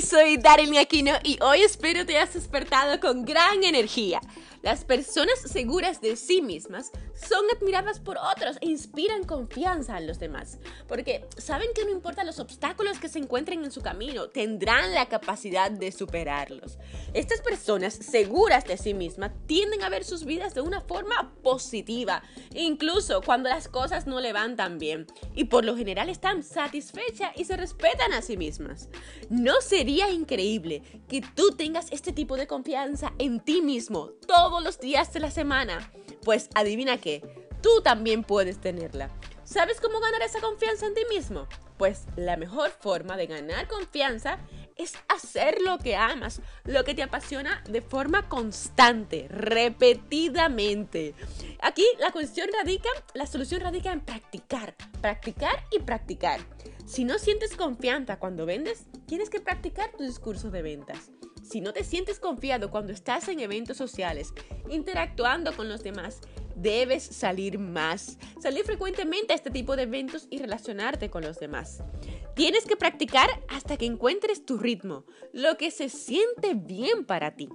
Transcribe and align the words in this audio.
Soy 0.00 0.38
Darren 0.38 0.76
Aquino 0.76 1.12
y 1.22 1.38
hoy 1.40 1.62
espero 1.62 2.04
te 2.04 2.16
hayas 2.16 2.34
despertado 2.34 2.98
con 3.00 3.24
gran 3.24 3.62
energía. 3.62 4.20
Las 4.64 4.82
personas 4.82 5.38
seguras 5.40 6.00
de 6.00 6.16
sí 6.16 6.40
mismas 6.40 6.90
son 7.14 7.44
admiradas 7.54 8.00
por 8.00 8.16
otros 8.16 8.56
e 8.62 8.66
inspiran 8.66 9.24
confianza 9.24 9.98
en 9.98 10.06
los 10.06 10.18
demás, 10.18 10.58
porque 10.88 11.26
saben 11.36 11.68
que 11.74 11.84
no 11.84 11.90
importa 11.90 12.24
los 12.24 12.38
obstáculos 12.40 12.98
que 12.98 13.10
se 13.10 13.18
encuentren 13.18 13.62
en 13.62 13.70
su 13.70 13.82
camino, 13.82 14.30
tendrán 14.30 14.94
la 14.94 15.06
capacidad 15.06 15.70
de 15.70 15.92
superarlos. 15.92 16.78
Estas 17.12 17.42
personas 17.42 17.92
seguras 17.92 18.64
de 18.64 18.78
sí 18.78 18.94
mismas 18.94 19.32
tienden 19.46 19.82
a 19.82 19.90
ver 19.90 20.02
sus 20.02 20.24
vidas 20.24 20.54
de 20.54 20.62
una 20.62 20.80
forma 20.80 21.34
positiva, 21.42 22.22
incluso 22.54 23.20
cuando 23.20 23.50
las 23.50 23.68
cosas 23.68 24.06
no 24.06 24.18
le 24.20 24.32
van 24.32 24.56
tan 24.56 24.78
bien, 24.78 25.06
y 25.34 25.44
por 25.44 25.66
lo 25.66 25.76
general 25.76 26.08
están 26.08 26.42
satisfechas 26.42 27.32
y 27.36 27.44
se 27.44 27.58
respetan 27.58 28.14
a 28.14 28.22
sí 28.22 28.38
mismas. 28.38 28.88
¿No 29.28 29.60
sería 29.84 30.08
increíble 30.08 30.80
que 31.08 31.20
tú 31.20 31.50
tengas 31.58 31.92
este 31.92 32.10
tipo 32.10 32.38
de 32.38 32.46
confianza 32.46 33.12
en 33.18 33.38
ti 33.38 33.60
mismo 33.60 34.12
todo 34.26 34.62
los 34.62 34.80
días 34.80 35.12
de 35.12 35.20
la 35.20 35.30
semana? 35.30 35.92
Pues 36.22 36.48
adivina 36.54 36.96
qué, 36.96 37.20
tú 37.60 37.82
también 37.82 38.24
puedes 38.24 38.58
tenerla. 38.58 39.10
¿Sabes 39.44 39.82
cómo 39.82 40.00
ganar 40.00 40.22
esa 40.22 40.40
confianza 40.40 40.86
en 40.86 40.94
ti 40.94 41.02
mismo? 41.10 41.46
Pues 41.76 42.06
la 42.16 42.38
mejor 42.38 42.70
forma 42.70 43.18
de 43.18 43.26
ganar 43.26 43.68
confianza 43.68 44.38
es 44.76 44.94
hacer 45.08 45.60
lo 45.60 45.76
que 45.76 45.96
amas, 45.96 46.40
lo 46.64 46.82
que 46.84 46.94
te 46.94 47.02
apasiona 47.02 47.62
de 47.68 47.82
forma 47.82 48.26
constante, 48.30 49.26
repetidamente. 49.28 51.14
Aquí 51.60 51.84
la 51.98 52.10
cuestión 52.10 52.48
radica, 52.58 52.88
la 53.12 53.26
solución 53.26 53.60
radica 53.60 53.92
en 53.92 54.00
practicar, 54.00 54.74
practicar 55.02 55.62
y 55.70 55.80
practicar. 55.80 56.40
Si 56.86 57.04
no 57.04 57.18
sientes 57.18 57.56
confianza 57.56 58.18
cuando 58.18 58.46
vendes, 58.46 58.86
tienes 59.14 59.30
que 59.30 59.38
practicar 59.38 59.92
tu 59.92 60.02
discurso 60.02 60.50
de 60.50 60.60
ventas. 60.60 61.12
Si 61.44 61.60
no 61.60 61.72
te 61.72 61.84
sientes 61.84 62.18
confiado 62.18 62.72
cuando 62.72 62.92
estás 62.92 63.28
en 63.28 63.38
eventos 63.38 63.76
sociales, 63.76 64.34
interactuando 64.68 65.54
con 65.54 65.68
los 65.68 65.84
demás, 65.84 66.20
debes 66.56 67.04
salir 67.04 67.60
más, 67.60 68.18
salir 68.42 68.64
frecuentemente 68.64 69.32
a 69.32 69.36
este 69.36 69.52
tipo 69.52 69.76
de 69.76 69.84
eventos 69.84 70.26
y 70.30 70.38
relacionarte 70.38 71.10
con 71.10 71.22
los 71.22 71.38
demás. 71.38 71.84
Tienes 72.34 72.66
que 72.66 72.74
practicar 72.74 73.30
hasta 73.46 73.76
que 73.76 73.86
encuentres 73.86 74.44
tu 74.44 74.58
ritmo, 74.58 75.04
lo 75.32 75.56
que 75.58 75.70
se 75.70 75.90
siente 75.90 76.54
bien 76.54 77.04
para 77.04 77.36
ti. 77.36 77.48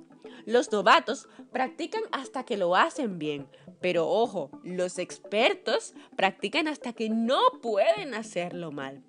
Los 0.45 0.71
novatos 0.71 1.27
practican 1.51 2.03
hasta 2.13 2.45
que 2.45 2.55
lo 2.55 2.77
hacen 2.77 3.19
bien, 3.19 3.49
pero 3.81 4.07
ojo, 4.07 4.49
los 4.63 4.97
expertos 4.97 5.93
practican 6.15 6.69
hasta 6.69 6.93
que 6.93 7.09
no 7.09 7.41
pueden 7.61 8.13
hacerlo 8.13 8.71
mal. 8.71 9.03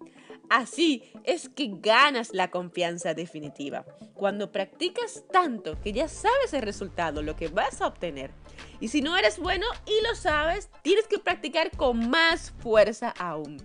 Así 0.50 1.04
es 1.22 1.48
que 1.48 1.70
ganas 1.80 2.34
la 2.34 2.50
confianza 2.50 3.14
definitiva. 3.14 3.86
Cuando 4.14 4.50
practicas 4.50 5.22
tanto 5.30 5.80
que 5.80 5.92
ya 5.92 6.08
sabes 6.08 6.52
el 6.52 6.62
resultado, 6.62 7.22
lo 7.22 7.36
que 7.36 7.46
vas 7.46 7.80
a 7.80 7.86
obtener. 7.86 8.32
Y 8.80 8.88
si 8.88 9.00
no 9.00 9.16
eres 9.16 9.38
bueno 9.38 9.64
y 9.86 10.04
lo 10.04 10.16
sabes, 10.16 10.68
tienes 10.82 11.06
que 11.06 11.20
practicar 11.20 11.70
con 11.76 12.10
más 12.10 12.50
fuerza 12.58 13.14
aún. 13.16 13.58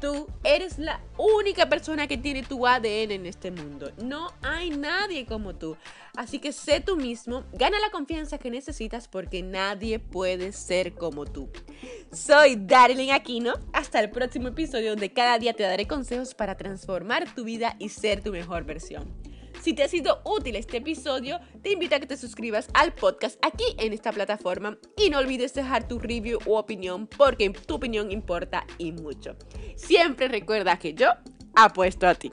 Tú 0.00 0.26
eres 0.42 0.78
la 0.78 1.00
única 1.16 1.68
persona 1.68 2.06
que 2.06 2.18
tiene 2.18 2.42
tu 2.42 2.66
ADN 2.66 3.12
en 3.12 3.26
este 3.26 3.50
mundo. 3.50 3.92
No 4.02 4.32
hay 4.42 4.70
nadie 4.70 5.26
como 5.26 5.54
tú. 5.54 5.76
Así 6.16 6.38
que 6.38 6.52
sé 6.52 6.80
tú 6.80 6.96
mismo, 6.96 7.44
gana 7.52 7.78
la 7.80 7.90
confianza 7.90 8.38
que 8.38 8.50
necesitas 8.50 9.08
porque 9.08 9.42
nadie 9.42 9.98
puede 9.98 10.52
ser 10.52 10.94
como 10.94 11.24
tú. 11.24 11.48
Soy 12.12 12.56
Darlene 12.56 13.12
Aquino. 13.12 13.54
Hasta 13.72 14.00
el 14.00 14.10
próximo 14.10 14.48
episodio 14.48 14.90
donde 14.90 15.12
cada 15.12 15.38
día 15.38 15.54
te 15.54 15.62
daré 15.62 15.86
consejos 15.86 16.34
para 16.34 16.56
transformar 16.56 17.34
tu 17.34 17.44
vida 17.44 17.76
y 17.78 17.88
ser 17.88 18.22
tu 18.22 18.30
mejor 18.30 18.64
versión. 18.64 19.33
Si 19.64 19.72
te 19.72 19.82
ha 19.82 19.88
sido 19.88 20.20
útil 20.26 20.56
este 20.56 20.76
episodio, 20.76 21.40
te 21.62 21.72
invito 21.72 21.96
a 21.96 21.98
que 21.98 22.06
te 22.06 22.18
suscribas 22.18 22.68
al 22.74 22.92
podcast 22.92 23.42
aquí 23.42 23.64
en 23.78 23.94
esta 23.94 24.12
plataforma 24.12 24.76
y 24.94 25.08
no 25.08 25.18
olvides 25.18 25.54
dejar 25.54 25.88
tu 25.88 25.98
review 25.98 26.38
u 26.44 26.56
opinión 26.56 27.06
porque 27.06 27.48
tu 27.48 27.76
opinión 27.76 28.12
importa 28.12 28.66
y 28.76 28.92
mucho. 28.92 29.36
Siempre 29.74 30.28
recuerda 30.28 30.78
que 30.78 30.92
yo 30.92 31.08
apuesto 31.56 32.06
a 32.06 32.14
ti. 32.14 32.30